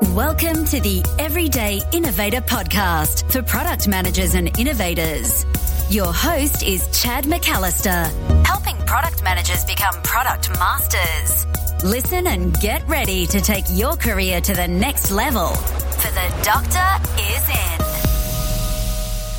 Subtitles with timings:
[0.00, 5.44] Welcome to the Everyday Innovator Podcast for product managers and innovators.
[5.90, 11.46] Your host is Chad McAllister, helping product managers become product masters.
[11.82, 16.78] Listen and get ready to take your career to the next level, for the doctor
[17.20, 17.78] is in.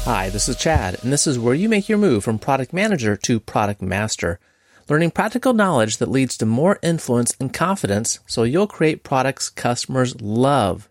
[0.04, 3.16] Hi, this is Chad, and this is where you make your move from product manager
[3.16, 4.40] to product master
[4.90, 10.20] learning practical knowledge that leads to more influence and confidence so you'll create products customers
[10.20, 10.90] love.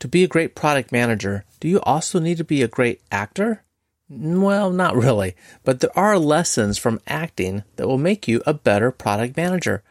[0.00, 3.62] To be a great product manager, do you also need to be a great actor?
[4.08, 8.90] Well, not really, but there are lessons from acting that will make you a better
[8.90, 9.82] product manager.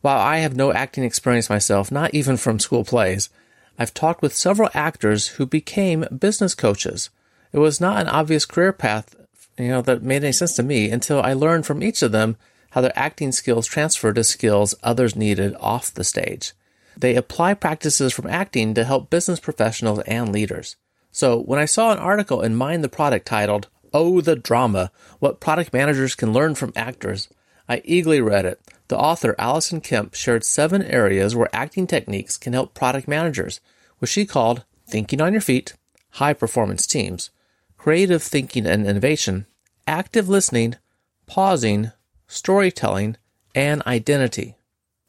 [0.00, 3.30] While I have no acting experience myself, not even from school plays,
[3.78, 7.10] I've talked with several actors who became business coaches.
[7.52, 9.16] It was not an obvious career path,
[9.58, 12.36] you know, that made any sense to me until I learned from each of them
[12.74, 16.52] how their acting skills transfer to skills others needed off the stage.
[16.96, 20.74] They apply practices from acting to help business professionals and leaders.
[21.12, 25.38] So when I saw an article in Mind the Product titled, Oh, the Drama, What
[25.38, 27.28] Product Managers Can Learn from Actors,
[27.68, 28.60] I eagerly read it.
[28.88, 33.60] The author, Alison Kemp, shared seven areas where acting techniques can help product managers,
[34.00, 35.74] which she called thinking on your feet,
[36.14, 37.30] high performance teams,
[37.78, 39.46] creative thinking and innovation,
[39.86, 40.74] active listening,
[41.26, 41.92] pausing,
[42.34, 43.16] storytelling,
[43.54, 44.56] and identity.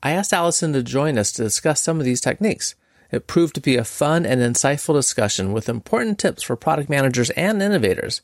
[0.03, 2.75] I asked Alison to join us to discuss some of these techniques.
[3.11, 7.29] It proved to be a fun and insightful discussion with important tips for product managers
[7.31, 8.21] and innovators.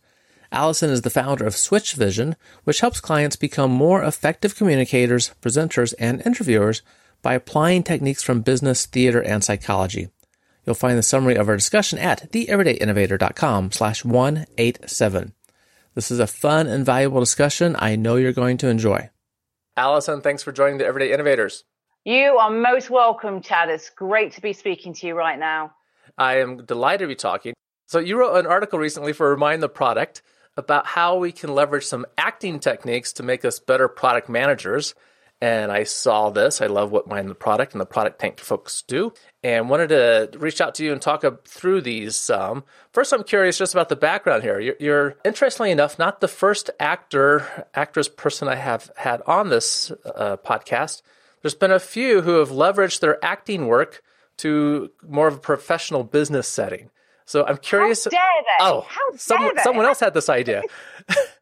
[0.52, 2.36] Alison is the founder of Switchvision,
[2.66, 6.82] which helps clients become more effective communicators, presenters, and interviewers
[7.22, 10.10] by applying techniques from business, theater, and psychology.
[10.66, 15.34] You'll find the summary of our discussion at theeverydayinnovator.com slash 187.
[15.94, 19.10] This is a fun and valuable discussion I know you're going to enjoy.
[19.76, 21.66] Alison, thanks for joining the Everyday Innovators.
[22.06, 23.70] You are most welcome, Chad.
[23.70, 25.74] It's great to be speaking to you right now.
[26.18, 27.54] I am delighted to be talking.
[27.88, 30.22] So, you wrote an article recently for Remind the Product
[30.56, 34.96] about how we can leverage some acting techniques to make us better product managers
[35.42, 36.62] and I saw this.
[36.62, 39.12] I love what Mind the Product and the ProductTank folks do,
[39.44, 42.30] and wanted to reach out to you and talk through these.
[42.30, 42.64] Um,
[42.94, 44.60] first, I'm curious just about the background here.
[44.60, 49.92] You're, you're, interestingly enough not the first actor, actress person I have had on this
[50.16, 51.02] uh, podcast.
[51.42, 54.04] There's been a few who have leveraged their acting work
[54.38, 56.92] to more of a professional business setting.
[57.26, 58.04] So I'm curious.
[58.04, 58.66] How dare they?
[58.66, 59.64] Oh, How dare someone, they?
[59.64, 60.62] someone else had this idea.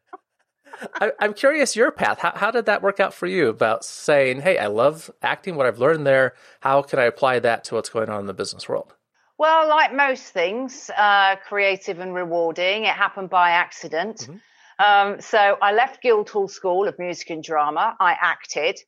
[1.00, 2.18] I, am curious your path.
[2.18, 5.66] How, how did that work out for you about saying, hey, I love acting, what
[5.66, 6.34] I've learned there.
[6.60, 8.94] How can I apply that to what's going on in the business world?
[9.38, 14.18] Well, like most things, uh, creative and rewarding, it happened by accident.
[14.18, 14.36] Mm-hmm.
[14.80, 17.96] Um, so I left Guildhall School of Music and Drama.
[18.00, 18.78] I acted.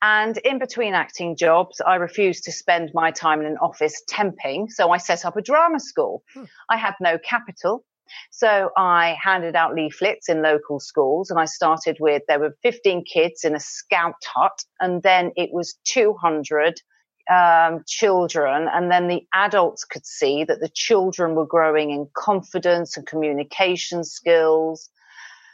[0.00, 4.70] And in between acting jobs, I refused to spend my time in an office temping.
[4.70, 6.22] So I set up a drama school.
[6.34, 6.44] Hmm.
[6.70, 7.84] I had no capital.
[8.30, 13.04] So I handed out leaflets in local schools and I started with, there were 15
[13.04, 16.80] kids in a scout hut and then it was 200
[17.30, 22.96] um, children, and then the adults could see that the children were growing in confidence
[22.96, 24.88] and communication skills.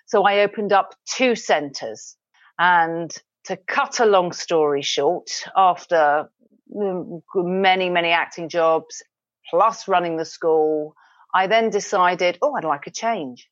[0.07, 2.17] So I opened up two centers.
[2.59, 3.11] And
[3.45, 6.29] to cut a long story short, after
[6.75, 9.03] mm, many, many acting jobs,
[9.51, 10.95] plus running the school,
[11.35, 13.49] I then decided, oh, I'd like a change.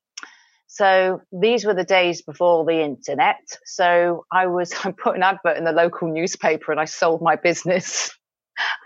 [0.69, 3.37] So these were the days before the internet.
[3.65, 7.37] So I was, I put an advert in the local newspaper and I sold my
[7.37, 8.17] business.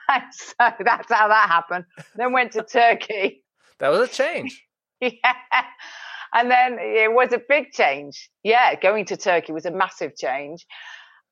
[0.33, 1.85] so that's how that happened.
[2.17, 3.45] Then went to Turkey.
[3.79, 4.65] That was a change.
[5.01, 5.13] yeah.
[6.35, 8.31] And then it was a big change.
[8.43, 8.75] Yeah.
[8.81, 10.67] Going to Turkey was a massive change.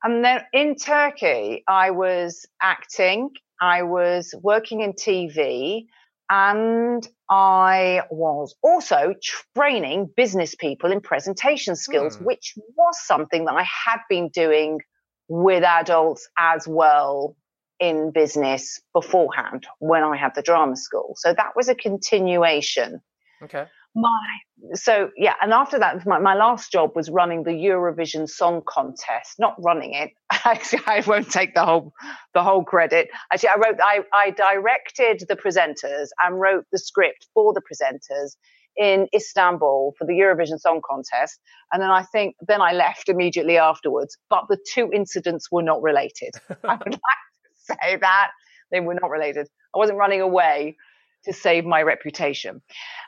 [0.05, 3.31] And then in Turkey, I was acting.
[3.61, 5.87] I was working in TV
[6.31, 9.15] and I was also
[9.57, 12.25] training business people in presentation skills, hmm.
[12.25, 14.81] which was something that I had been doing
[15.29, 17.37] with adults as well
[17.81, 21.15] in business beforehand when I had the drama school.
[21.17, 23.01] So that was a continuation.
[23.43, 24.39] Okay my.
[24.75, 29.35] So yeah and after that my, my last job was running the eurovision song contest
[29.39, 30.11] not running it.
[30.45, 31.93] Actually i won't take the whole
[32.35, 33.09] the whole credit.
[33.33, 38.37] Actually i wrote i i directed the presenters and wrote the script for the presenters
[38.77, 41.39] in istanbul for the eurovision song contest.
[41.73, 44.17] And then i think then i left immediately afterwards.
[44.31, 46.35] But the two incidents were not related.
[46.65, 48.31] I would like to say that
[48.73, 49.49] they were not related.
[49.75, 50.77] I wasn't running away
[51.25, 52.63] to save my reputation.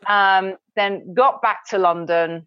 [0.06, 2.46] Um, then got back to London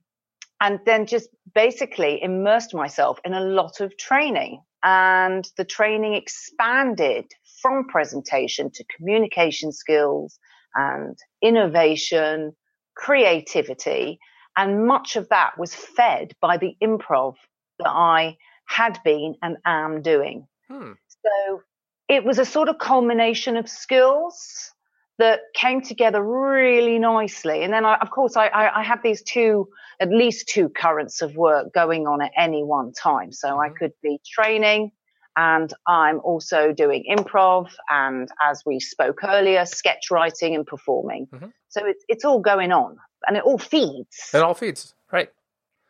[0.61, 4.61] and then just basically immersed myself in a lot of training.
[4.83, 7.25] And the training expanded
[7.61, 10.39] from presentation to communication skills
[10.75, 12.53] and innovation,
[12.95, 14.19] creativity.
[14.57, 17.35] And much of that was fed by the improv
[17.79, 18.37] that I
[18.67, 20.47] had been and am doing.
[20.69, 20.91] Hmm.
[21.07, 21.61] So
[22.07, 24.73] it was a sort of culmination of skills
[25.19, 27.63] that came together really nicely.
[27.63, 29.67] And then, I, of course, I, I, I, had these two,
[29.99, 33.33] at least two currents of work going on at any one time.
[33.33, 33.59] So mm-hmm.
[33.59, 34.93] I could be training
[35.35, 41.27] and I'm also doing improv and, as we spoke earlier, sketch writing and performing.
[41.27, 41.47] Mm-hmm.
[41.67, 44.31] So it's, it's all going on and it all feeds.
[44.33, 45.29] It all feeds, right.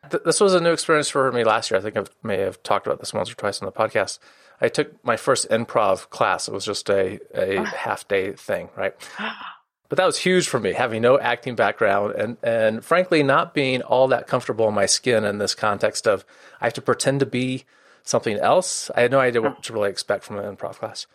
[0.08, 1.78] Th- this was a new experience for me last year.
[1.78, 4.18] I think I may have talked about this once or twice on the podcast.
[4.60, 6.48] I took my first improv class.
[6.48, 8.94] It was just a, a half day thing, right?
[9.88, 13.82] But that was huge for me, having no acting background and, and frankly, not being
[13.82, 16.24] all that comfortable in my skin in this context of
[16.60, 17.64] I have to pretend to be
[18.04, 18.90] something else.
[18.94, 21.06] I had no idea what to really expect from an improv class.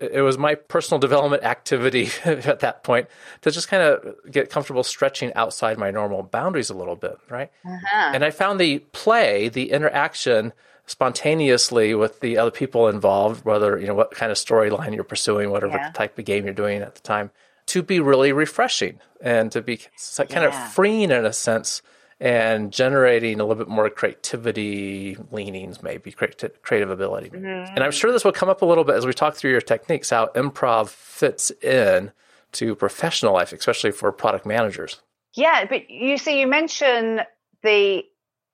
[0.00, 3.08] It was my personal development activity at that point
[3.42, 7.50] to just kind of get comfortable stretching outside my normal boundaries a little bit, right?
[7.64, 8.10] Uh-huh.
[8.14, 10.52] And I found the play, the interaction,
[10.86, 15.50] spontaneously with the other people involved, whether you know what kind of storyline you're pursuing,
[15.50, 15.90] whatever yeah.
[15.92, 17.30] type of game you're doing at the time,
[17.66, 19.78] to be really refreshing and to be
[20.16, 20.46] kind yeah.
[20.46, 21.82] of freeing in a sense
[22.20, 27.30] and generating a little bit more creativity leanings, maybe creative ability.
[27.30, 27.74] Mm-hmm.
[27.74, 29.60] And I'm sure this will come up a little bit as we talk through your
[29.60, 32.12] techniques, how improv fits in
[32.52, 35.00] to professional life, especially for product managers.
[35.34, 37.26] Yeah, but you see, you mentioned
[37.62, 38.04] the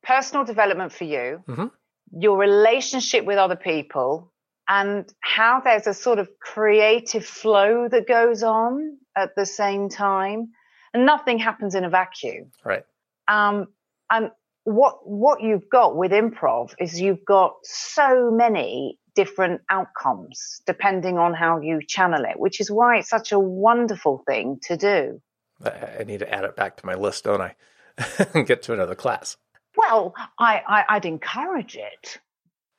[0.03, 1.45] personal development for you.
[1.47, 1.67] Mm-hmm
[2.13, 4.33] your relationship with other people
[4.69, 10.51] and how there's a sort of creative flow that goes on at the same time
[10.93, 12.85] and nothing happens in a vacuum right
[13.31, 13.67] um,
[14.11, 14.31] and
[14.65, 21.35] what what you've got with improv is you've got so many different outcomes depending on
[21.35, 25.21] how you channel it which is why it's such a wonderful thing to do
[25.65, 27.55] i need to add it back to my list don't i
[28.43, 29.37] get to another class
[29.77, 32.19] well, I, I, I'd encourage it.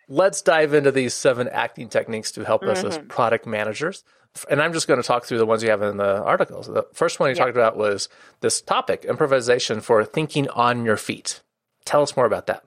[0.08, 2.72] Let's dive into these seven acting techniques to help mm-hmm.
[2.72, 3.08] us as mm-hmm.
[3.08, 4.04] product managers.
[4.50, 6.68] And I'm just going to talk through the ones you have in the articles.
[6.68, 7.44] The first one you yeah.
[7.44, 8.08] talked about was
[8.40, 11.42] this topic improvisation for thinking on your feet.
[11.86, 12.64] Tell us more about that.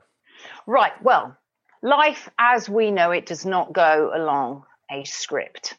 [0.67, 0.93] Right.
[1.03, 1.37] Well,
[1.83, 5.77] life as we know it does not go along a script.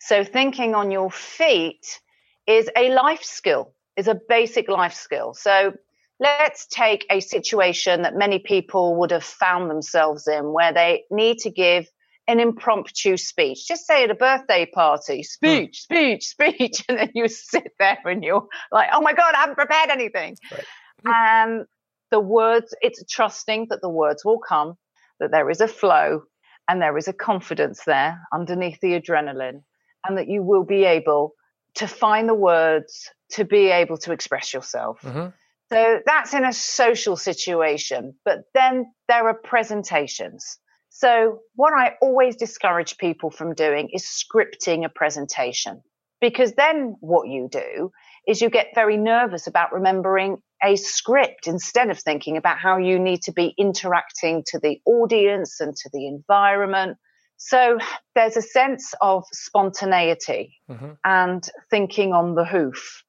[0.00, 2.00] So, thinking on your feet
[2.46, 5.32] is a life skill, is a basic life skill.
[5.34, 5.74] So,
[6.18, 11.38] let's take a situation that many people would have found themselves in where they need
[11.38, 11.88] to give
[12.28, 13.66] an impromptu speech.
[13.66, 16.20] Just say at a birthday party, speech, mm.
[16.20, 16.84] speech, speech.
[16.88, 20.36] And then you sit there and you're like, oh my God, I haven't prepared anything.
[20.50, 20.64] Right.
[21.04, 21.66] And
[22.10, 24.74] the words, it's trusting that the words will come,
[25.18, 26.22] that there is a flow
[26.68, 29.62] and there is a confidence there underneath the adrenaline,
[30.06, 31.32] and that you will be able
[31.74, 35.00] to find the words to be able to express yourself.
[35.02, 35.28] Mm-hmm.
[35.72, 40.58] So that's in a social situation, but then there are presentations.
[41.02, 45.82] So what I always discourage people from doing is scripting a presentation
[46.20, 47.90] because then what you do
[48.28, 53.00] is you get very nervous about remembering a script instead of thinking about how you
[53.00, 56.98] need to be interacting to the audience and to the environment.
[57.36, 57.78] So
[58.14, 60.92] there's a sense of spontaneity mm-hmm.
[61.04, 63.02] and thinking on the hoof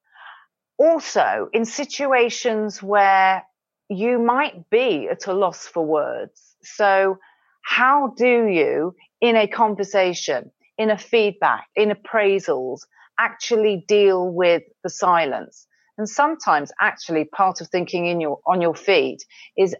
[0.78, 3.44] also in situations where
[3.88, 6.56] you might be at a loss for words.
[6.64, 7.20] So
[7.64, 12.80] how do you in a conversation, in a feedback, in appraisals,
[13.18, 15.66] actually deal with the silence?
[15.96, 19.24] And sometimes actually part of thinking in your, on your feet
[19.56, 19.74] is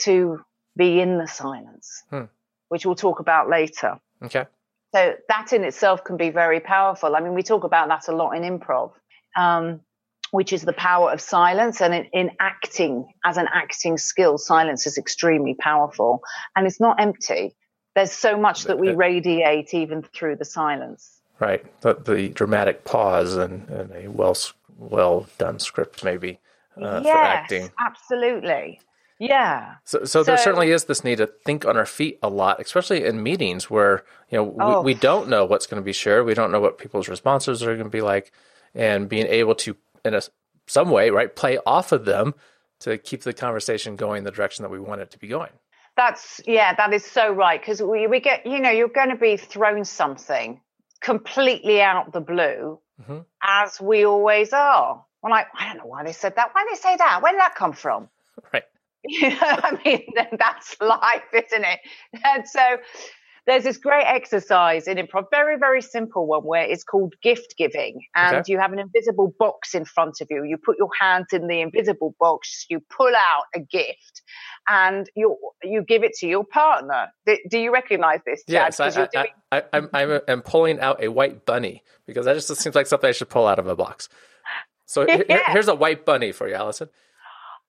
[0.00, 0.40] to
[0.76, 2.24] be in the silence, hmm.
[2.68, 3.98] which we'll talk about later.
[4.22, 4.46] Okay.
[4.94, 7.14] So that in itself can be very powerful.
[7.14, 8.92] I mean, we talk about that a lot in improv.
[9.36, 9.80] Um,
[10.30, 11.80] which is the power of silence.
[11.80, 16.22] And in, in, acting, as an acting skill, silence is extremely powerful
[16.56, 17.54] and it's not empty.
[17.94, 21.20] There's so much that we radiate even through the silence.
[21.40, 21.64] Right.
[21.80, 24.36] The, the dramatic pause and, and, a well,
[24.76, 26.38] well done script, maybe,
[26.76, 27.70] uh, yes, for acting.
[27.78, 28.80] Absolutely.
[29.18, 29.74] Yeah.
[29.84, 33.04] So, so, there certainly is this need to think on our feet a lot, especially
[33.04, 34.80] in meetings where you know oh.
[34.80, 37.62] we, we don't know what's going to be shared, we don't know what people's responses
[37.62, 38.32] are going to be like,
[38.74, 40.22] and being able to in a
[40.66, 42.34] some way, right, play off of them
[42.80, 45.50] to keep the conversation going the direction that we want it to be going.
[45.96, 49.16] That's yeah, that is so right because we we get you know you're going to
[49.16, 50.60] be thrown something
[51.00, 53.18] completely out the blue mm-hmm.
[53.42, 55.04] as we always are.
[55.24, 56.50] I'm like, I don't know why they said that.
[56.54, 57.22] Why did they say that?
[57.22, 58.08] Where did that come from?
[58.52, 58.64] Right.
[59.04, 60.06] You know, I mean,
[60.38, 61.80] that's life, isn't it?
[62.24, 62.60] And so
[63.48, 68.00] there's this great exercise in improv, very, very simple one where it's called gift giving.
[68.14, 68.52] And Okay.
[68.52, 70.44] you have an invisible box in front of you.
[70.44, 74.22] You put your hands in the invisible box, you pull out a gift,
[74.68, 77.08] and you you give it to your partner.
[77.26, 78.52] Do, you recognize this, Chad?
[78.52, 81.82] Yes, I, 'Cause you're I, doing- I, I'm, I'm, I'm pulling out a white bunny
[82.06, 84.08] because that just seems like something I should pull out of a box.
[84.86, 86.88] So here- here's a white bunny for you, Alison.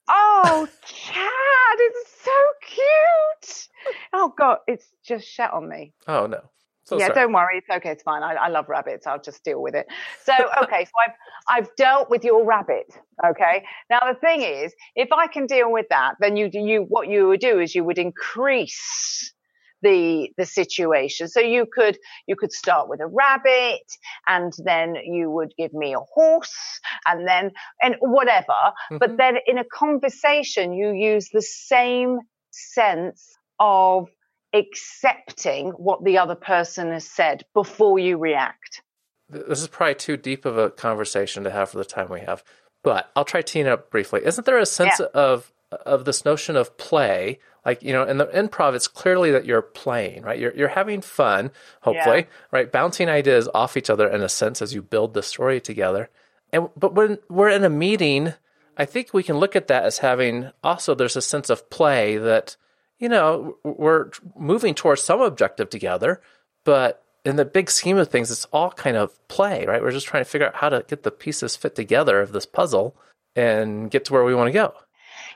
[0.09, 3.67] Oh, Chad, it's so cute.
[4.13, 5.93] Oh God, it's just shat on me.
[6.07, 6.41] Oh no,
[6.83, 7.15] so yeah, sorry.
[7.15, 8.23] don't worry, it's okay, it's fine.
[8.23, 9.05] I, I love rabbits.
[9.05, 9.87] I'll just deal with it.
[10.25, 10.33] So,
[10.63, 11.13] okay, so I've
[11.47, 12.85] I've dealt with your rabbit.
[13.25, 13.63] Okay.
[13.89, 17.27] Now the thing is, if I can deal with that, then you you what you
[17.29, 19.33] would do is you would increase
[19.81, 21.27] the the situation.
[21.27, 23.85] So you could you could start with a rabbit,
[24.27, 28.73] and then you would give me a horse, and then and whatever.
[28.91, 29.17] But Mhm.
[29.17, 32.19] then in a conversation, you use the same
[32.51, 34.09] sense of
[34.53, 38.81] accepting what the other person has said before you react.
[39.29, 42.43] This is probably too deep of a conversation to have for the time we have,
[42.83, 44.25] but I'll try teeing up briefly.
[44.25, 47.39] Isn't there a sense of of this notion of play?
[47.65, 50.39] Like you know, in the improv, it's clearly that you're playing, right?
[50.39, 52.71] You're you're having fun, hopefully, right?
[52.71, 56.09] Bouncing ideas off each other in a sense as you build the story together.
[56.51, 58.33] And but when we're in a meeting,
[58.77, 62.17] I think we can look at that as having also there's a sense of play
[62.17, 62.55] that
[62.97, 66.21] you know we're moving towards some objective together,
[66.63, 69.81] but in the big scheme of things, it's all kind of play, right?
[69.81, 72.45] We're just trying to figure out how to get the pieces fit together of this
[72.45, 72.95] puzzle
[73.35, 74.73] and get to where we want to go.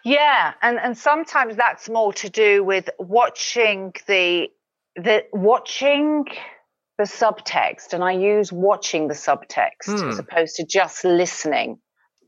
[0.04, 4.50] Yeah, and and sometimes that's more to do with watching the
[4.96, 6.26] the watching
[6.98, 10.10] the subtext, and I use watching the subtext Hmm.
[10.10, 11.80] as opposed to just listening,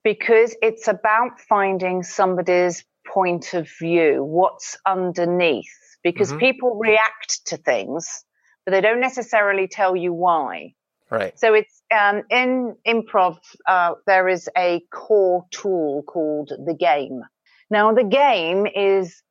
[0.03, 5.69] because it's about finding somebody's point of view, what's underneath,
[6.03, 6.39] because Mhm.
[6.39, 8.23] people react to things,
[8.65, 10.73] but they don't necessarily tell you why.
[11.11, 11.37] Right.
[11.37, 13.37] So it's um, in improv.
[13.67, 17.21] Uh, there is a core tool called the game.
[17.69, 19.21] Now the game is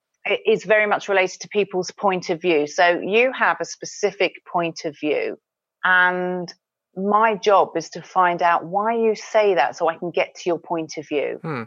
[0.46, 2.66] is very much related to people's point of view.
[2.66, 5.36] So you have a specific point of view,
[5.84, 6.52] and
[6.96, 10.42] my job is to find out why you say that, so I can get to
[10.46, 11.38] your point of view.
[11.42, 11.62] Hmm.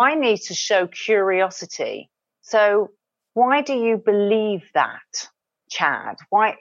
[0.00, 2.10] I need to show curiosity.
[2.42, 2.90] So
[3.34, 5.28] why do you believe that,
[5.70, 6.16] Chad?
[6.30, 6.56] Why?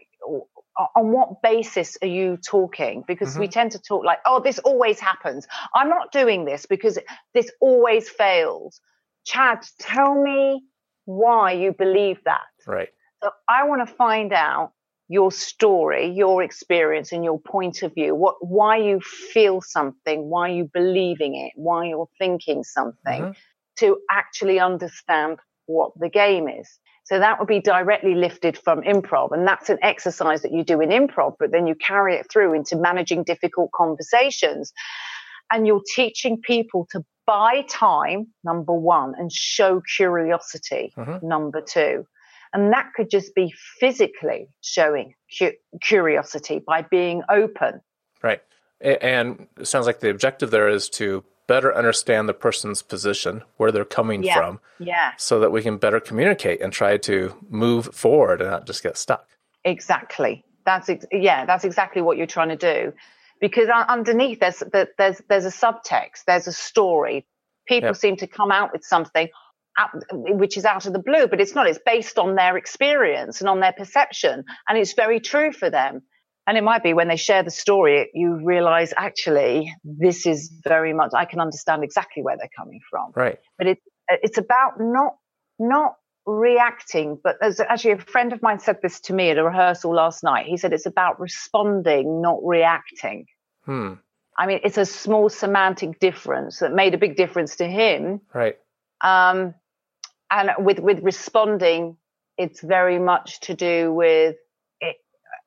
[0.96, 3.04] on what basis are you talking?
[3.08, 5.48] Because we tend to talk like, oh, this always happens.
[5.74, 7.00] I'm not doing this because
[7.34, 8.80] this always fails.
[9.28, 10.64] Chad, tell me
[11.04, 12.48] why you believe that.
[12.66, 12.88] Right.
[13.22, 14.72] So I want to find out
[15.10, 18.16] your story, your experience, and your point of view.
[18.16, 19.02] What, why you
[19.34, 23.36] feel something, why you believing it, why you're thinking something, Mhm.
[23.80, 26.80] to actually understand what the game is.
[27.04, 29.32] So that would be directly lifted from improv.
[29.32, 32.54] And that's an exercise that you do in improv, but then you carry it through
[32.54, 34.74] into managing difficult conversations.
[35.52, 41.22] And you're teaching people to buy time, number one, and show curiosity, Mhm.
[41.22, 42.08] number two.
[42.54, 47.82] And that could just be physically showing cu- curiosity by being open.
[48.24, 48.42] Right.
[48.82, 53.72] And it sounds like the objective there is to better understand the person's position, where
[53.72, 54.36] they're coming Yeah.
[54.38, 58.66] from, Yeah, so that we can better communicate and try to move forward and not
[58.66, 59.28] just get stuck.
[59.66, 60.44] exactly.
[60.66, 62.94] That's ex- yeah, that's exactly what you're trying to do.
[63.40, 64.64] Because underneath there's
[64.98, 67.26] there's there's a subtext, there's a story.
[67.68, 67.96] People Yep.
[67.98, 69.28] seem to come out with something
[69.78, 71.68] out, which is out of the blue, but it's not.
[71.68, 76.02] It's based on their experience and on their perception, and it's very true for them.
[76.48, 80.94] And it might be when they share the story, you realize actually this is very
[80.94, 81.12] much.
[81.14, 83.38] I can understand exactly where they're coming from Right.
[83.58, 83.80] but it,
[84.10, 85.16] it's about not
[85.60, 85.96] not
[86.28, 89.94] reacting but there's actually a friend of mine said this to me at a rehearsal
[89.94, 93.26] last night he said it's about responding not reacting
[93.66, 93.94] Hmm.
[94.38, 98.58] i mean it's a small semantic difference that made a big difference to him Right.
[99.02, 99.54] um,
[100.30, 101.98] and with with responding
[102.38, 104.36] it's very much to do with
[104.82, 104.98] it,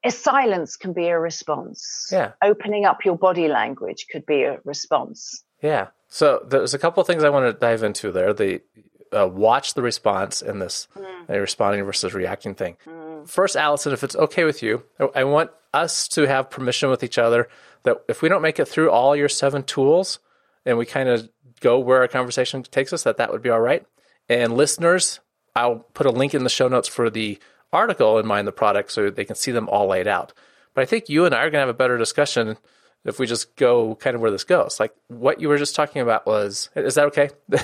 [0.02, 2.32] a silence can be a response Yeah.
[2.42, 5.88] opening up your body language could be a response Yeah.
[6.08, 8.32] So there's a couple of things I want to dive into there.
[8.32, 8.62] The
[9.16, 10.88] uh, watch the response in this
[11.28, 12.76] uh, responding versus reacting thing.
[13.26, 17.02] First, Alison, if it's okay with you, I- I want us to have permission with
[17.04, 17.48] each other
[17.84, 20.18] that if we don't make it through all your seven tools
[20.66, 21.28] and we kind of
[21.60, 23.84] go where our conversation takes us, that that would be all right.
[24.28, 25.20] And listeners,
[25.54, 27.38] I'll put a link in the show notes for the
[27.72, 30.32] article in Mind the Product so they can see them all laid out.
[30.74, 32.56] But I think you and I are going to have a better discussion
[33.04, 34.78] if we just go kind of where this goes.
[34.78, 37.30] Like what you were just talking about was, is that okay?
[37.50, 37.58] Do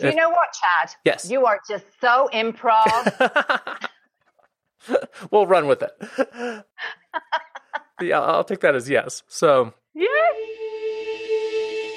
[0.00, 0.94] you know what, Chad?
[1.04, 1.28] Yes.
[1.30, 3.88] You are just so improv.
[5.30, 6.64] we'll run with it.
[8.00, 9.22] yeah, I'll take that as yes.
[9.28, 10.06] So, yeah.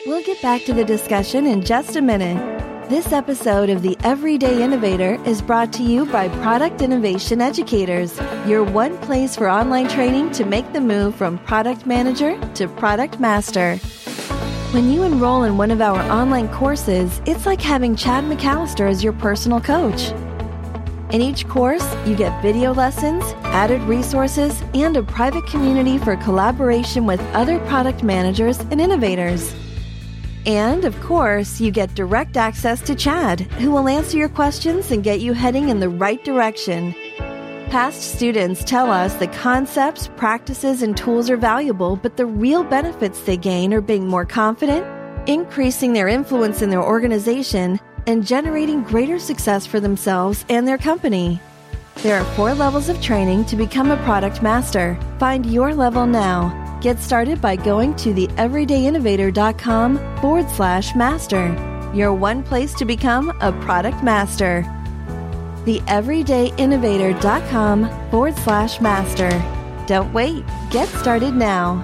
[0.06, 2.55] We'll get back to the discussion in just a minute.
[2.90, 8.64] This episode of The Everyday Innovator is brought to you by Product Innovation Educators, your
[8.64, 13.78] one place for online training to make the move from product manager to product master.
[14.72, 19.04] When you enroll in one of our online courses, it's like having Chad McAllister as
[19.04, 20.12] your personal coach.
[21.12, 27.08] In each course, you get video lessons, added resources, and a private community for collaboration
[27.08, 29.56] with other product managers and innovators.
[30.46, 35.04] And of course, you get direct access to Chad, who will answer your questions and
[35.04, 36.94] get you heading in the right direction.
[37.72, 43.22] Past students tell us the concepts, practices, and tools are valuable, but the real benefits
[43.22, 44.86] they gain are being more confident,
[45.28, 51.40] increasing their influence in their organization, and generating greater success for themselves and their company.
[52.04, 54.96] There are four levels of training to become a product master.
[55.18, 62.14] Find your level now Get started by going to the theeverydayinnovator.com forward slash master, your
[62.14, 64.62] one place to become a product master.
[65.66, 69.32] The Theeverydayinnovator.com forward slash master.
[69.88, 71.84] Don't wait, get started now.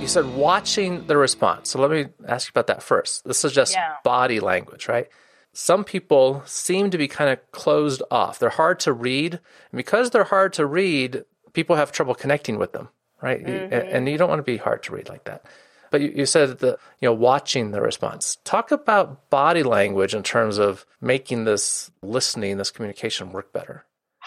[0.00, 1.70] You said watching the response.
[1.70, 3.24] So let me ask you about that first.
[3.24, 3.94] This is just yeah.
[4.04, 5.08] body language, right?
[5.52, 8.38] Some people seem to be kind of closed off.
[8.38, 9.40] They're hard to read.
[9.72, 12.90] And because they're hard to read, people have trouble connecting with them
[13.22, 13.44] right?
[13.44, 13.72] Mm-hmm.
[13.72, 15.44] And you don't want to be hard to read like that.
[15.90, 18.38] But you, you said the you know watching the response.
[18.44, 23.84] Talk about body language in terms of making this listening, this communication work better.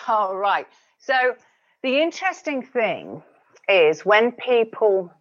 [0.07, 0.67] All right.
[0.99, 1.35] So
[1.83, 3.23] the interesting thing
[3.67, 5.13] is when people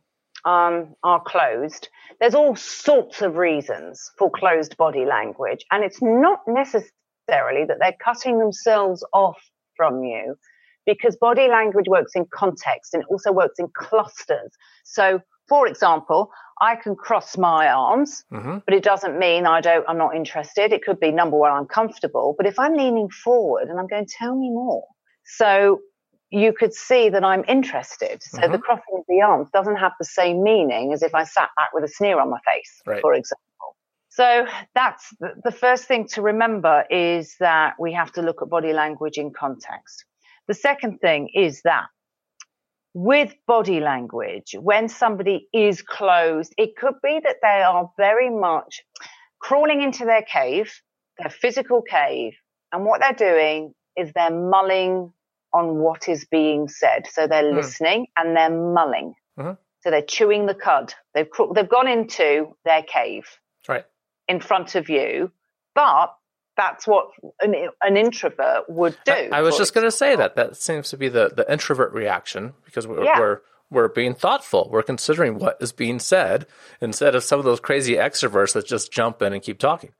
[0.44, 1.88] um, are closed,
[2.20, 7.96] there's all sorts of reasons for closed body language, and it's not necessarily that they're
[8.02, 9.38] cutting themselves off
[9.76, 10.37] from you
[10.88, 14.50] because body language works in context and it also works in clusters.
[14.85, 16.30] So, for example,
[16.62, 18.59] I can cross my arms, mm-hmm.
[18.64, 20.73] but it doesn't mean I don't, I'm not interested.
[20.73, 22.34] It could be number one, I'm comfortable.
[22.39, 24.84] But if I'm leaning forward and I'm going, tell me more.
[25.26, 25.80] So
[26.30, 28.23] you could see that I'm interested.
[28.23, 28.52] So mm-hmm.
[28.52, 31.75] the crossing of the arms doesn't have the same meaning as if I sat back
[31.75, 33.02] with a sneer on my face, right.
[33.02, 33.45] for example.
[34.08, 38.73] So that's the first thing to remember is that we have to look at body
[38.73, 40.06] language in context.
[40.49, 41.87] The second thing is that
[42.95, 48.82] with body language, when somebody is closed, it could be that they are very much
[49.39, 50.73] crawling into their cave,
[51.19, 52.32] their physical cave,
[52.73, 55.13] and what they're doing is they're mulling
[55.52, 57.06] on what is being said.
[57.11, 57.56] So they're mm.
[57.56, 59.15] listening and they're mulling.
[59.39, 59.52] Mm-hmm.
[59.80, 60.95] So they're chewing the cud.
[61.15, 63.26] They've they've gone into their cave,
[63.69, 63.84] right,
[64.26, 65.30] in front of you,
[65.75, 66.15] but
[66.58, 67.06] that's what
[67.40, 69.12] an, an introvert would do.
[69.12, 71.92] I, I was just going to say that that seems to be the, the introvert
[71.92, 73.18] reaction because we're, yeah.
[73.18, 73.40] we're
[73.71, 74.68] we're being thoughtful.
[74.73, 76.47] We're considering what is being said
[76.80, 79.92] instead of some of those crazy extroverts that just jump in and keep talking.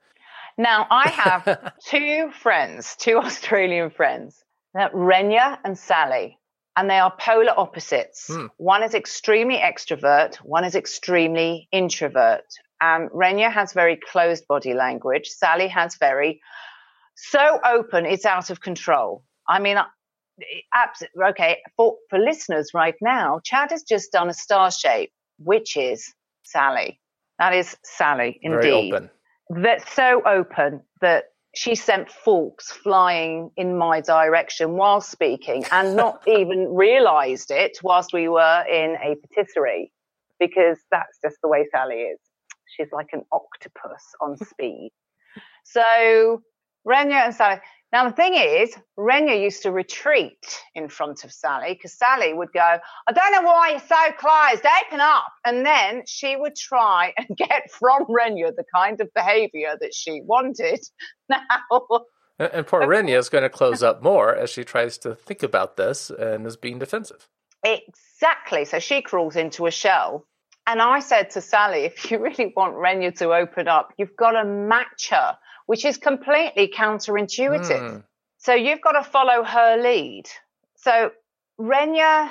[0.57, 4.43] Now, I have two friends, two Australian friends,
[4.75, 6.39] Renya and Sally,
[6.75, 8.27] and they are polar opposites.
[8.27, 8.47] Hmm.
[8.57, 12.45] One is extremely extrovert, one is extremely introvert.
[12.81, 15.27] Um, Renya has very closed body language.
[15.27, 16.41] Sally has very
[17.15, 19.23] so open, it's out of control.
[19.47, 19.77] I mean.
[21.21, 26.13] Okay, for, for listeners right now, Chad has just done a star shape, which is
[26.43, 27.01] Sally.
[27.39, 28.61] That is Sally, indeed.
[28.61, 29.09] Very open.
[29.49, 36.21] That's so open that she sent forks flying in my direction while speaking and not
[36.27, 39.91] even realized it whilst we were in a patisserie
[40.39, 42.19] because that's just the way Sally is.
[42.75, 44.91] She's like an octopus on speed.
[45.63, 46.41] So
[46.87, 47.59] Renya and Sally.
[47.91, 52.51] Now the thing is, Renya used to retreat in front of Sally because Sally would
[52.53, 55.31] go, I don't know why you're so closed, open up.
[55.43, 60.21] And then she would try and get from Renya the kind of behavior that she
[60.21, 60.79] wanted.
[62.39, 65.43] Now, and poor Renya is going to close up more as she tries to think
[65.43, 67.27] about this and is being defensive.
[67.63, 68.65] Exactly.
[68.65, 70.25] So she crawls into a shell
[70.67, 74.31] and I said to Sally, if you really want Renya to open up, you've got
[74.31, 77.69] to match her, which is completely counterintuitive.
[77.69, 78.03] Mm.
[78.37, 80.25] So you've got to follow her lead.
[80.77, 81.11] So
[81.59, 82.29] Renya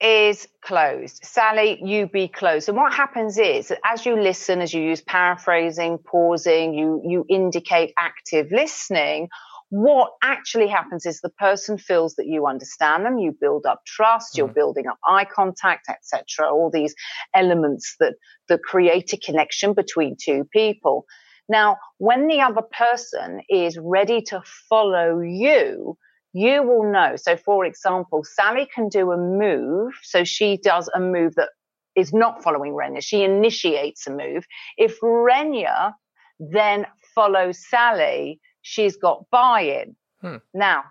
[0.00, 1.24] is closed.
[1.24, 2.68] Sally, you be closed.
[2.68, 7.24] And what happens is that as you listen, as you use paraphrasing, pausing, you, you
[7.30, 9.28] indicate active listening,
[9.70, 14.36] what actually happens is the person feels that you understand them you build up trust
[14.36, 14.54] you're mm.
[14.54, 16.94] building up eye contact etc all these
[17.34, 18.14] elements that
[18.48, 21.04] that create a connection between two people
[21.48, 25.96] now when the other person is ready to follow you
[26.36, 27.16] you will know.
[27.16, 29.94] So, for example, Sally can do a move.
[30.02, 31.48] So she does a move that
[31.96, 33.02] is not following Renya.
[33.02, 34.44] She initiates a move.
[34.76, 35.94] If Renya
[36.38, 39.94] then follows Sally, she's got buy-in.
[40.20, 40.36] Hmm.
[40.52, 40.82] Now,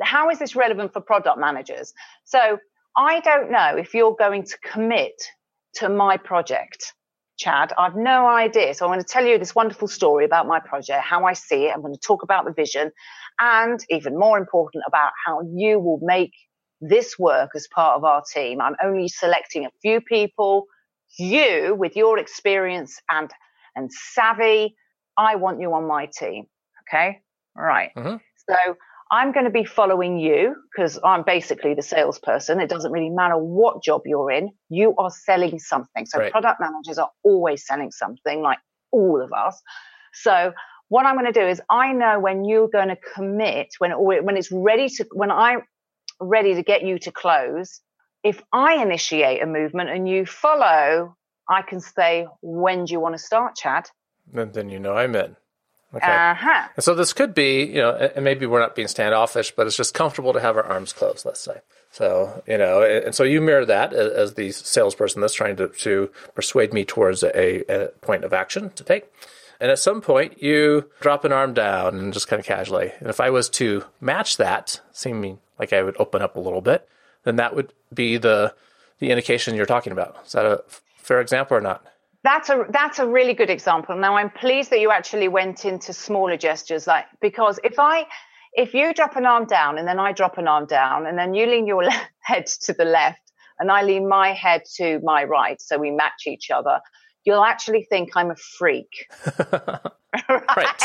[0.00, 1.92] how is this relevant for product managers?
[2.24, 2.58] So
[2.96, 5.12] I don't know if you're going to commit
[5.74, 6.94] to my project,
[7.38, 7.74] Chad.
[7.76, 8.72] I've no idea.
[8.72, 11.66] So I'm going to tell you this wonderful story about my project, how I see
[11.66, 11.72] it.
[11.74, 12.90] I'm going to talk about the vision
[13.38, 16.32] and even more important about how you will make
[16.80, 18.62] this work as part of our team.
[18.62, 20.64] I'm only selecting a few people.
[21.18, 23.30] You, with your experience and,
[23.76, 24.76] and savvy,
[25.18, 26.46] I want you on my team.
[26.88, 27.20] Okay.
[27.54, 27.90] Right.
[27.96, 28.16] mm-hmm.
[28.48, 28.76] So
[29.10, 32.60] I'm going to be following you because I'm basically the salesperson.
[32.60, 34.50] It doesn't really matter what job you're in.
[34.68, 36.04] You are selling something.
[36.06, 36.30] So right.
[36.30, 38.58] product managers are always selling something like
[38.90, 39.60] all of us.
[40.12, 40.52] So
[40.88, 44.36] what I'm going to do is I know when you're going to commit, when, when
[44.36, 45.62] it's ready to, when I'm
[46.20, 47.80] ready to get you to close,
[48.24, 51.16] if I initiate a movement and you follow,
[51.48, 53.88] I can say, when do you want to start, Chad?
[54.34, 55.36] And then you know I'm in.
[55.94, 56.06] Okay.
[56.06, 56.68] Uh-huh.
[56.76, 59.76] And so this could be, you know, and maybe we're not being standoffish, but it's
[59.76, 61.60] just comfortable to have our arms closed, let's say.
[61.90, 66.10] So, you know, and so you mirror that as the salesperson that's trying to, to
[66.34, 69.10] persuade me towards a, a point of action to take.
[69.60, 72.92] And at some point, you drop an arm down and just kind of casually.
[73.00, 76.60] And if I was to match that, seeming like I would open up a little
[76.60, 76.88] bit,
[77.24, 78.54] then that would be the
[79.00, 80.16] the indication you're talking about.
[80.26, 80.62] Is that a
[80.96, 81.84] fair example or not?
[82.24, 83.96] That's a that's a really good example.
[83.96, 88.06] Now I'm pleased that you actually went into smaller gestures, like because if I
[88.54, 91.34] if you drop an arm down and then I drop an arm down and then
[91.34, 91.84] you lean your
[92.20, 93.20] head to the left
[93.58, 96.80] and I lean my head to my right, so we match each other,
[97.24, 99.06] you'll actually think I'm a freak.
[100.28, 100.48] right.
[100.56, 100.82] right.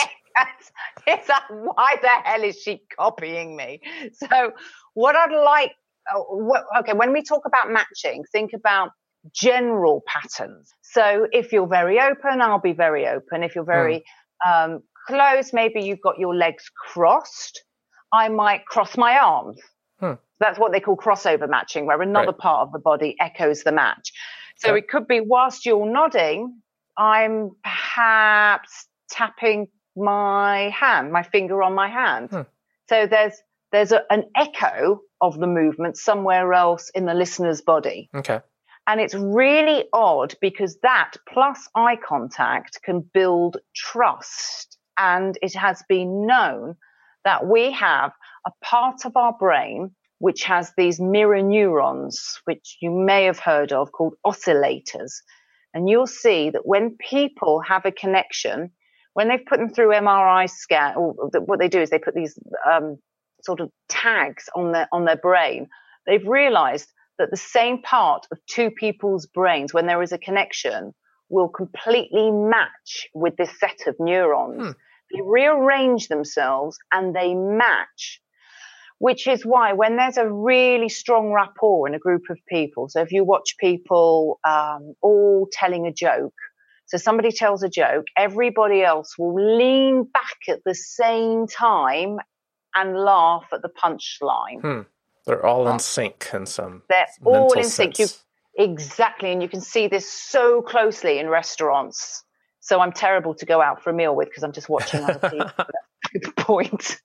[1.05, 3.81] It's like, why the hell is she copying me?
[4.13, 4.53] So
[4.93, 5.73] what I'd like,
[6.13, 8.89] uh, okay, when we talk about matching, think about
[9.31, 10.71] general patterns.
[10.81, 13.43] So if you're very open, I'll be very open.
[13.43, 14.03] If you're very
[14.45, 14.65] mm.
[14.65, 17.63] um, closed, maybe you've got your legs crossed.
[18.11, 19.59] I might cross my arms.
[19.99, 20.13] Hmm.
[20.39, 22.37] That's what they call crossover matching, where another right.
[22.37, 24.11] part of the body echoes the match.
[24.57, 24.79] So okay.
[24.79, 26.61] it could be whilst you're nodding,
[26.97, 32.29] I'm perhaps tapping my hand, my finger on my hand.
[32.29, 32.41] Hmm.
[32.89, 33.33] So there's
[33.71, 38.09] there's a, an echo of the movement somewhere else in the listener's body.
[38.13, 38.39] Okay.
[38.87, 44.77] And it's really odd because that plus eye contact can build trust.
[44.97, 46.75] And it has been known
[47.23, 48.11] that we have
[48.45, 53.73] a part of our brain which has these mirror neurons, which you may have heard
[53.73, 55.11] of called oscillators.
[55.73, 58.71] And you'll see that when people have a connection,
[59.15, 61.13] when they've put them through MRI scan, or
[61.45, 62.39] what they do is they put these
[62.71, 62.99] um,
[63.43, 65.67] sort of tags on their on their brain.
[66.05, 66.87] They've realised
[67.23, 70.93] that the same part of two people's brains, when there is a connection,
[71.29, 74.65] will completely match with this set of neurons.
[74.65, 74.71] Hmm.
[75.13, 78.19] They rearrange themselves and they match,
[78.97, 82.99] which is why when there's a really strong rapport in a group of people, so
[82.99, 86.35] if you watch people um, all telling a joke,
[86.87, 92.17] so somebody tells a joke, everybody else will lean back at the same time
[92.75, 94.59] and laugh at the punchline.
[94.61, 94.81] Hmm.
[95.25, 95.77] They're all in oh.
[95.77, 96.83] sync in some.
[96.89, 97.99] They're all in sync.
[97.99, 98.07] You,
[98.57, 102.23] exactly, and you can see this so closely in restaurants.
[102.59, 105.19] So I'm terrible to go out for a meal with because I'm just watching other
[105.29, 105.65] people.
[106.13, 107.01] Good point.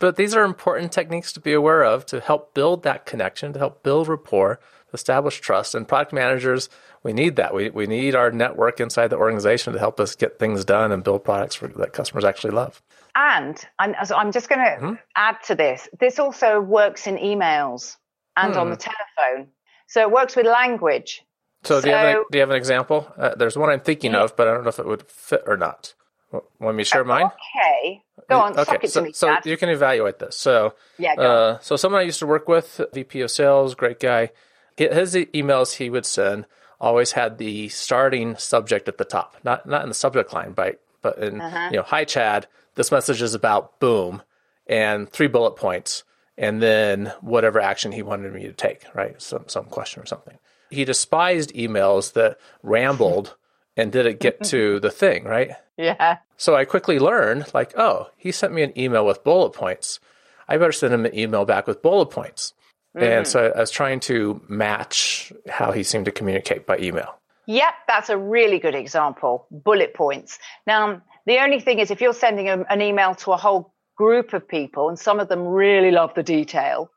[0.00, 3.58] But these are important techniques to be aware of to help build that connection, to
[3.58, 4.60] help build rapport,
[4.92, 5.74] establish trust.
[5.74, 6.68] And product managers,
[7.02, 7.54] we need that.
[7.54, 11.04] We, we need our network inside the organization to help us get things done and
[11.04, 12.82] build products for, that customers actually love.
[13.14, 14.94] And I'm, so I'm just going to mm-hmm.
[15.16, 15.88] add to this.
[15.98, 17.96] This also works in emails
[18.36, 18.60] and hmm.
[18.60, 19.48] on the telephone.
[19.86, 21.24] So it works with language.
[21.64, 23.12] So, so do, you have an, do you have an example?
[23.16, 24.22] Uh, there's one I'm thinking yeah.
[24.22, 25.94] of, but I don't know if it would fit or not.
[26.30, 27.24] Want me to share mine?
[27.24, 28.02] Okay.
[28.28, 28.58] Go on.
[28.58, 28.86] Okay.
[28.86, 30.36] So, me, so you can evaluate this.
[30.36, 34.30] So, yeah, uh, so someone I used to work with, VP of sales, great guy.
[34.76, 36.44] His emails he would send
[36.80, 40.80] always had the starting subject at the top, not not in the subject line, but
[41.02, 41.68] but in uh-huh.
[41.70, 44.22] you know, hi Chad, this message is about boom,
[44.66, 46.04] and three bullet points,
[46.36, 49.20] and then whatever action he wanted me to take, right?
[49.20, 50.38] Some some question or something.
[50.70, 53.36] He despised emails that rambled
[53.76, 55.52] and didn't get to the thing, right?
[55.76, 56.18] Yeah.
[56.36, 60.00] So I quickly learned, like, oh, he sent me an email with bullet points.
[60.48, 62.54] I better send him an email back with bullet points.
[62.96, 63.18] Mm.
[63.18, 67.14] And so I was trying to match how he seemed to communicate by email.
[67.46, 69.46] Yep, that's a really good example.
[69.50, 70.38] Bullet points.
[70.66, 74.32] Now, the only thing is, if you're sending a, an email to a whole group
[74.32, 76.90] of people, and some of them really love the detail,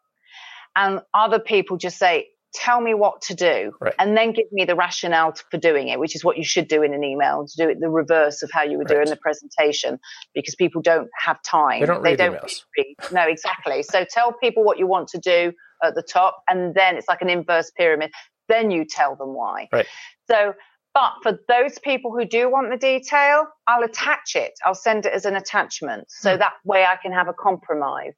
[0.75, 3.93] and other people just say, tell me what to do right.
[3.97, 6.83] and then give me the rationale for doing it which is what you should do
[6.83, 8.97] in an email to do it the reverse of how you would right.
[8.97, 9.99] do in the presentation
[10.33, 11.79] because people don't have time.
[11.79, 12.95] They don't, they read, don't read.
[13.11, 13.83] no exactly.
[13.83, 17.21] So tell people what you want to do at the top and then it's like
[17.21, 18.11] an inverse pyramid.
[18.47, 19.69] Then you tell them why.
[19.71, 19.87] Right.
[20.29, 20.53] So
[20.93, 24.51] but for those people who do want the detail i'll attach it.
[24.65, 26.39] I'll send it as an attachment so hmm.
[26.39, 28.13] that way i can have a compromise.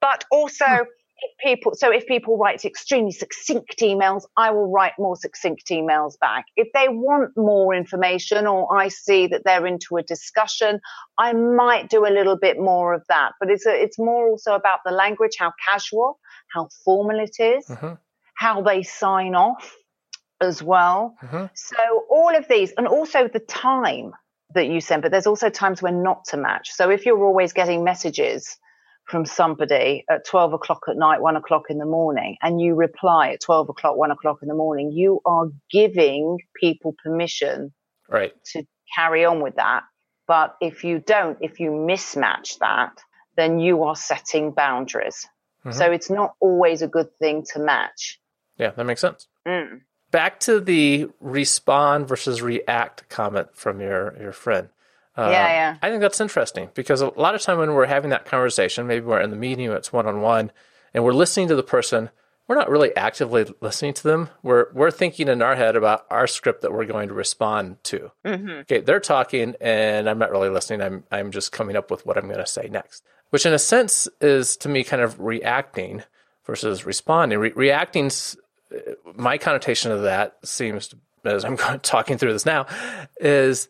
[0.00, 0.82] But also hmm
[1.42, 6.46] people, so if people write extremely succinct emails, I will write more succinct emails back.
[6.56, 10.80] If they want more information or I see that they're into a discussion,
[11.18, 13.32] I might do a little bit more of that.
[13.40, 16.18] But it's a, it's more also about the language, how casual,
[16.52, 17.94] how formal it is, mm-hmm.
[18.34, 19.74] how they sign off
[20.40, 21.14] as well.
[21.22, 21.46] Mm-hmm.
[21.54, 24.12] So all of these, and also the time
[24.54, 26.72] that you send, but there's also times when not to match.
[26.72, 28.58] So if you're always getting messages
[29.04, 33.30] from somebody at 12 o'clock at night, one o'clock in the morning, and you reply
[33.30, 37.72] at 12 o'clock, one o'clock in the morning, you are giving people permission
[38.08, 38.32] right.
[38.52, 39.82] to carry on with that.
[40.26, 42.92] But if you don't, if you mismatch that,
[43.36, 45.26] then you are setting boundaries.
[45.64, 45.76] Mm-hmm.
[45.76, 48.20] So it's not always a good thing to match.
[48.56, 49.26] Yeah, that makes sense.
[49.46, 49.80] Mm.
[50.10, 54.68] Back to the respond versus react comment from your, your friend.
[55.16, 55.76] Uh, yeah, yeah.
[55.82, 59.04] I think that's interesting because a lot of time when we're having that conversation, maybe
[59.04, 60.50] we're in the meeting, it's one on one,
[60.94, 62.10] and we're listening to the person,
[62.48, 64.28] we're not really actively listening to them.
[64.42, 68.10] We're we're thinking in our head about our script that we're going to respond to.
[68.24, 68.50] Mm-hmm.
[68.50, 70.82] Okay, they're talking, and I'm not really listening.
[70.82, 73.58] I'm I'm just coming up with what I'm going to say next, which in a
[73.58, 76.02] sense is to me kind of reacting
[76.44, 77.38] versus responding.
[77.38, 78.10] Re- reacting,
[79.14, 82.66] my connotation of that seems, to, as I'm talking through this now,
[83.20, 83.68] is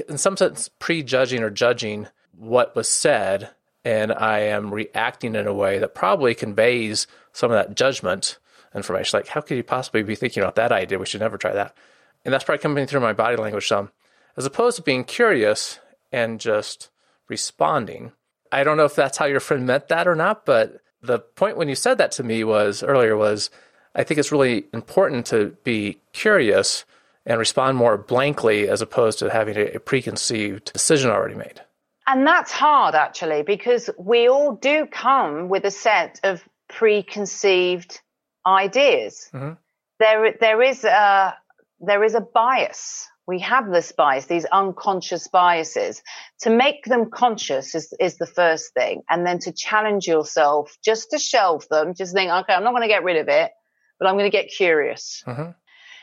[0.00, 3.50] in some sense prejudging or judging what was said
[3.84, 8.38] and I am reacting in a way that probably conveys some of that judgment
[8.74, 9.18] information.
[9.18, 10.98] Like, how could you possibly be thinking about that idea?
[10.98, 11.76] We should never try that.
[12.24, 13.90] And that's probably coming through my body language some,
[14.36, 15.78] as opposed to being curious
[16.10, 16.88] and just
[17.28, 18.12] responding.
[18.50, 21.58] I don't know if that's how your friend meant that or not, but the point
[21.58, 23.50] when you said that to me was earlier was
[23.94, 26.84] I think it's really important to be curious
[27.26, 31.60] and respond more blankly as opposed to having a, preconceived decision already made.
[32.06, 38.00] And that's hard actually, because we all do come with a set of preconceived
[38.46, 39.30] ideas.
[39.32, 39.52] Mm-hmm.
[40.00, 41.34] There, there is a,
[41.80, 43.08] there is a bias.
[43.26, 46.02] We have this bias, these unconscious biases.
[46.40, 49.02] To make them conscious is, is the first thing.
[49.08, 52.82] And then to challenge yourself just to shelve them, just think, okay, I'm not going
[52.82, 53.50] to get rid of it,
[53.98, 55.22] but I'm going to get curious.
[55.26, 55.52] Mm-hmm.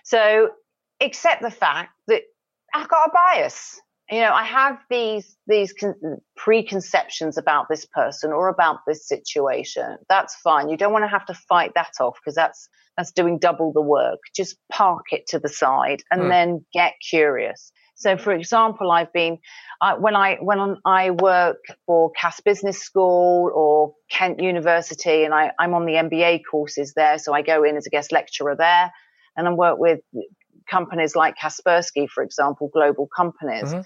[0.03, 0.49] So
[1.02, 2.24] accept the fact that
[2.74, 3.80] I've got a bias.
[4.10, 9.98] You know, I have these these con- preconceptions about this person or about this situation.
[10.10, 10.68] That's fine.
[10.68, 13.82] You don't want to have to fight that off because that's that's doing double the
[13.82, 14.20] work.
[14.36, 16.30] Just park it to the side and mm.
[16.30, 17.72] then get curious.
[17.96, 19.38] So, for example, I've been
[19.80, 25.52] uh, when I when I work for Cass Business School or Kent University, and I,
[25.60, 27.20] I'm on the MBA courses there.
[27.20, 28.92] So I go in as a guest lecturer there,
[29.38, 30.00] and I work with
[30.69, 33.74] companies like Kaspersky, for example, global companies.
[33.74, 33.82] Mm-hmm.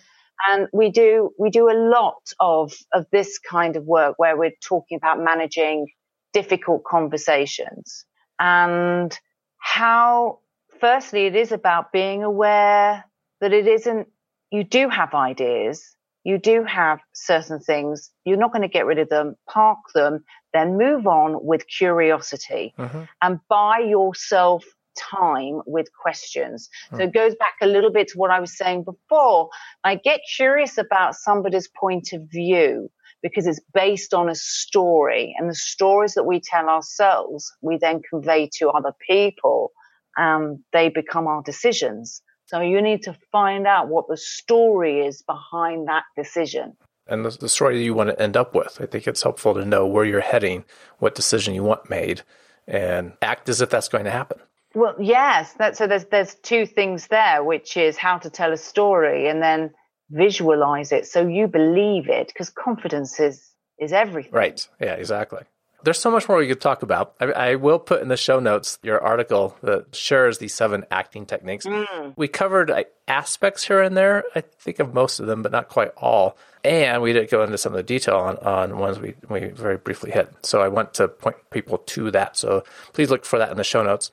[0.52, 4.56] And we do, we do a lot of, of this kind of work where we're
[4.62, 5.88] talking about managing
[6.34, 8.06] difficult conversations
[8.38, 9.18] and
[9.58, 10.40] how
[10.80, 13.06] firstly it is about being aware
[13.40, 14.08] that it isn't,
[14.52, 15.96] you do have ideas.
[16.26, 18.10] You do have certain things.
[18.26, 22.74] You're not going to get rid of them, park them, then move on with curiosity
[22.78, 23.04] mm-hmm.
[23.22, 24.66] and buy yourself
[24.98, 26.70] time with questions.
[26.92, 27.02] So hmm.
[27.04, 29.50] it goes back a little bit to what I was saying before.
[29.84, 32.90] I get curious about somebody's point of view
[33.22, 38.02] because it's based on a story and the stories that we tell ourselves, we then
[38.08, 39.72] convey to other people
[40.16, 42.22] and they become our decisions.
[42.46, 46.78] So you need to find out what the story is behind that decision.
[47.08, 48.80] And the, the story you want to end up with.
[48.80, 50.66] I think it's helpful to know where you're heading,
[51.00, 52.22] what decision you want made,
[52.68, 54.40] and act as if that's going to happen.
[54.76, 55.54] Well, yes.
[55.54, 59.42] That, so there's there's two things there, which is how to tell a story and
[59.42, 59.72] then
[60.12, 64.32] visualize it so you believe it, because confidence is is everything.
[64.32, 64.68] Right.
[64.80, 64.94] Yeah.
[64.94, 65.42] Exactly.
[65.86, 67.14] There's so much more we could talk about.
[67.20, 71.28] I, I, will put in the show notes your article that shares the seven acting
[71.28, 71.68] techniques.
[71.68, 72.14] Mm.
[72.18, 74.24] We covered uh, aspects here and there.
[74.34, 76.38] I think of most of them, but not quite all.
[76.64, 79.78] And we did go into some of the detail on, on ones we, we very
[79.78, 80.34] briefly hit.
[80.42, 82.36] So I want to point people to that.
[82.36, 84.12] So please look for that in the show notes.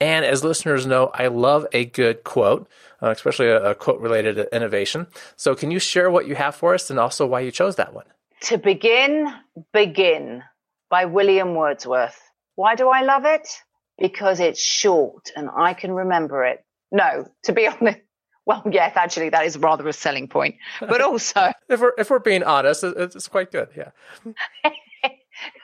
[0.00, 2.68] And as listeners know, I love a good quote,
[3.00, 5.06] uh, especially a, a, quote related to innovation.
[5.36, 7.94] So, can you share what you have for us and also why you chose that
[7.94, 8.06] one?
[8.42, 9.32] To begin,
[9.72, 10.42] begin
[10.90, 12.20] by William Wordsworth.
[12.56, 13.48] Why do I love it?
[13.98, 16.64] Because it's short and I can remember it.
[16.90, 18.00] No, to be honest,
[18.44, 20.56] well, yes, actually, that is rather a selling point.
[20.80, 23.68] But also, if we're if we're being honest, it's quite good.
[23.76, 23.90] Yeah.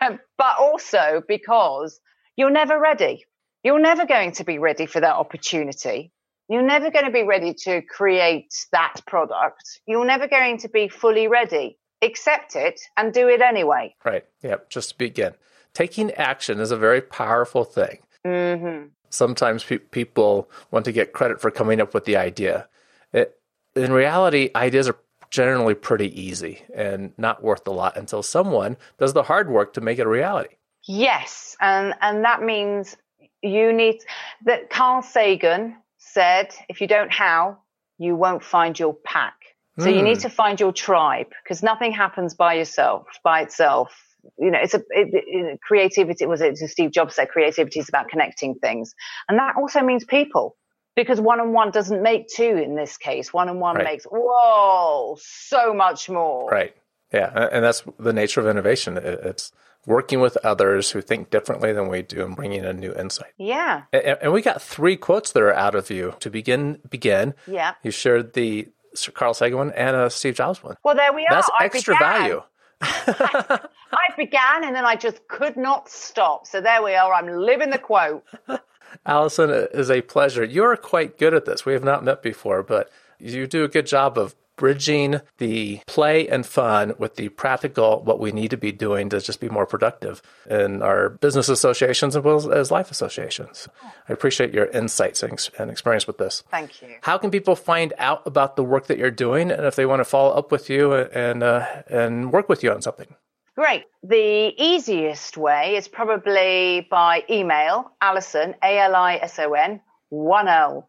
[0.36, 2.00] but also because
[2.36, 3.24] you're never ready.
[3.68, 6.10] You're never going to be ready for that opportunity.
[6.48, 9.82] You're never going to be ready to create that product.
[9.86, 11.76] You're never going to be fully ready.
[12.00, 13.94] Accept it and do it anyway.
[14.06, 14.24] Right.
[14.42, 14.70] Yep.
[14.70, 15.34] Just begin.
[15.74, 17.98] Taking action is a very powerful thing.
[18.26, 18.86] Mm-hmm.
[19.10, 22.66] Sometimes pe- people want to get credit for coming up with the idea.
[23.12, 23.38] It,
[23.76, 24.96] in reality, ideas are
[25.28, 29.82] generally pretty easy and not worth a lot until someone does the hard work to
[29.82, 30.54] make it a reality.
[30.86, 32.96] Yes, and and that means
[33.42, 34.00] you need
[34.44, 37.58] that Carl Sagan said if you don't how,
[37.98, 39.34] you won't find your pack.
[39.78, 39.96] So mm.
[39.96, 40.22] you need hmm.
[40.22, 43.96] to find your tribe because nothing happens by yourself, by itself.
[44.36, 46.26] You know, it's a it, it, creativity.
[46.26, 48.94] Was it Steve Jobs said creativity is about connecting things,
[49.28, 50.56] and that also means people
[50.96, 53.32] because one on one doesn't make two in this case.
[53.32, 56.50] One on one makes whoa so much more.
[56.50, 56.74] Right.
[57.12, 58.98] Yeah, and that's the nature of innovation.
[58.98, 59.52] It's
[59.86, 63.32] working with others who think differently than we do and bringing a new insight.
[63.38, 63.82] Yeah.
[63.92, 66.80] And, and we got three quotes that are out of you to begin.
[66.88, 67.34] Begin.
[67.46, 67.74] Yeah.
[67.82, 68.68] You shared the
[69.14, 70.76] Carl Sagan one and a Steve Jobs one.
[70.84, 71.30] Well, there we are.
[71.30, 72.42] That's extra value.
[72.80, 73.60] I,
[73.92, 76.46] I began and then I just could not stop.
[76.46, 77.12] So there we are.
[77.12, 78.24] I'm living the quote.
[79.06, 80.44] Alison, it is a pleasure.
[80.44, 81.64] You're quite good at this.
[81.64, 86.28] We have not met before, but you do a good job of bridging the play
[86.28, 89.64] and fun with the practical, what we need to be doing to just be more
[89.64, 93.68] productive in our business associations as well as life associations.
[94.08, 96.42] I appreciate your insights and experience with this.
[96.50, 96.96] Thank you.
[97.00, 100.00] How can people find out about the work that you're doing and if they want
[100.00, 103.14] to follow up with you and, uh, and work with you on something?
[103.54, 103.84] Great.
[104.02, 109.80] The easiest way is probably by email, Alison, A L I S O N,
[110.12, 110.84] 1L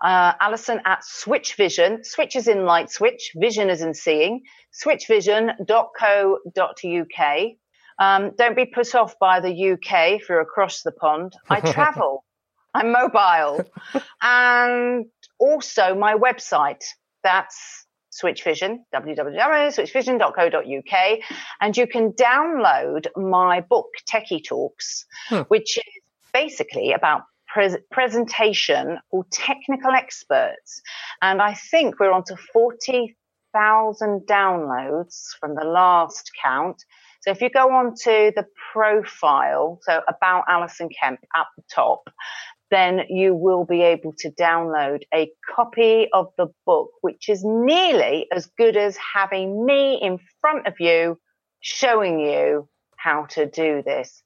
[0.00, 2.04] uh, Alison at Switchvision.
[2.04, 4.42] Switch is in light switch, vision is in seeing.
[4.84, 7.50] Switchvision.co.uk.
[7.98, 11.34] Um, don't be put off by the UK if you're across the pond.
[11.48, 12.24] I travel.
[12.72, 13.64] I'm mobile.
[14.22, 15.06] and
[15.38, 16.84] also my website.
[17.22, 21.18] That's Switchvision, www.switchvision.co.uk.
[21.60, 25.40] And you can download my book, Techie Talks, hmm.
[25.48, 25.84] which is
[26.32, 27.24] basically about
[27.90, 30.80] presentation for technical experts.
[31.22, 36.82] And I think we're on to 40,000 downloads from the last count.
[37.22, 42.08] So if you go on to the profile, so about Alison Kemp at the top,
[42.70, 48.26] then you will be able to download a copy of the book, which is nearly
[48.32, 51.18] as good as having me in front of you
[51.60, 54.22] showing you how to do this.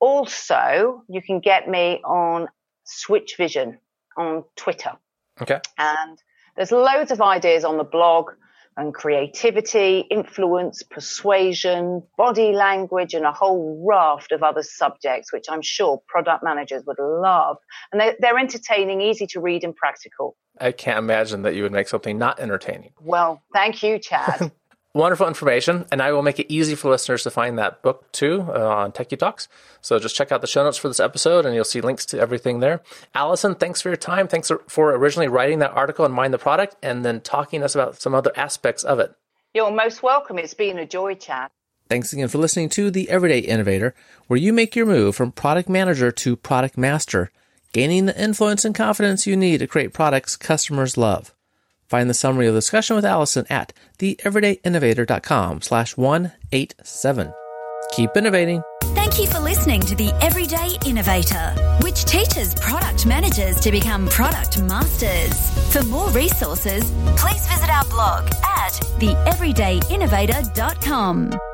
[0.00, 2.48] Also, you can get me on
[2.86, 3.78] Switchvision
[4.16, 4.92] on Twitter.
[5.40, 5.60] Okay.
[5.78, 6.18] And
[6.56, 8.30] there's loads of ideas on the blog
[8.76, 15.62] and creativity, influence, persuasion, body language, and a whole raft of other subjects, which I'm
[15.62, 17.58] sure product managers would love.
[17.92, 20.36] And they're, they're entertaining, easy to read, and practical.
[20.60, 22.92] I can't imagine that you would make something not entertaining.
[23.00, 24.50] Well, thank you, Chad.
[24.94, 28.46] wonderful information, and I will make it easy for listeners to find that book too
[28.48, 29.48] uh, on Techie Talks.
[29.82, 32.18] So just check out the show notes for this episode, and you'll see links to
[32.18, 32.80] everything there.
[33.14, 34.28] Alison, thanks for your time.
[34.28, 37.74] Thanks for originally writing that article and mind the product, and then talking to us
[37.74, 39.14] about some other aspects of it.
[39.52, 40.38] You're most welcome.
[40.38, 41.50] It's been a joy, Chad.
[41.88, 43.94] Thanks again for listening to The Everyday Innovator,
[44.26, 47.30] where you make your move from product manager to product master,
[47.72, 51.33] gaining the influence and confidence you need to create products customers love.
[51.86, 57.32] Find the summary of the discussion with Alison at theeverydayinnovator.com slash 187.
[57.92, 58.62] Keep innovating.
[58.94, 61.50] Thank you for listening to The Everyday Innovator,
[61.82, 65.32] which teaches product managers to become product masters.
[65.72, 71.53] For more resources, please visit our blog at theeverydayinnovator.com.